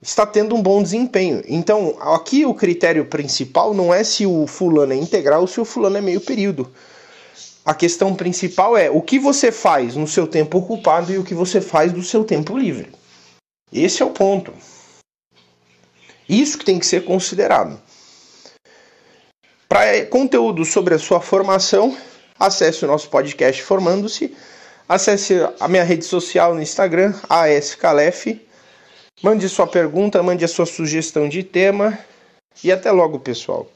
está 0.03 0.27
tendo 0.27 0.55
um 0.55 0.63
bom 0.63 0.83
desempenho. 0.83 1.43
Então, 1.47 1.97
aqui 2.01 2.45
o 2.45 2.53
critério 2.53 3.07
principal 3.07 3.73
não 3.73 3.95
é 3.95 4.03
se 4.03 4.27
o 4.27 4.47
fulano 4.47 4.93
é 4.93 4.97
integral 4.97 5.43
ou 5.43 5.47
se 5.47 5.61
o 5.61 5.65
fulano 5.65 5.97
é 5.97 6.01
meio 6.01 6.21
período. 6.21 6.71
A 7.65 7.73
questão 7.73 8.15
principal 8.15 8.77
é 8.77 8.91
o 8.91 9.01
que 9.01 9.19
você 9.19 9.53
faz 9.53 9.95
no 9.95 10.09
seu 10.09 10.27
tempo 10.27 10.59
ocupado 10.59 11.13
e 11.13 11.19
o 11.19 11.25
que 11.25 11.35
você 11.35 11.61
faz 11.61 11.93
do 11.93 12.03
seu 12.03 12.25
tempo 12.25 12.59
livre. 12.59 12.91
Esse 13.73 14.03
é 14.03 14.05
o 14.05 14.11
ponto. 14.11 14.53
Isso 16.29 16.59
que 16.59 16.65
tem 16.65 16.79
que 16.79 16.87
ser 16.87 17.05
considerado. 17.05 17.81
Para 19.69 20.05
conteúdo 20.07 20.65
sobre 20.65 20.95
a 20.95 20.99
sua 20.99 21.21
formação, 21.21 21.97
acesse 22.39 22.85
o 22.85 22.89
nosso 22.89 23.09
podcast 23.09 23.63
Formando-se 23.63 24.35
Acesse 24.93 25.35
a 25.59 25.69
minha 25.69 25.85
rede 25.85 26.05
social 26.05 26.55
no 26.55 26.61
Instagram, 26.61 27.15
ASCalef. 27.27 28.39
Mande 29.23 29.49
sua 29.49 29.69
pergunta, 29.69 30.21
mande 30.21 30.45
a 30.45 30.49
sua 30.49 30.67
sugestão 30.67 31.29
de 31.29 31.45
tema. 31.45 31.97
E 32.65 32.73
até 32.73 32.91
logo, 32.91 33.21
pessoal. 33.21 33.69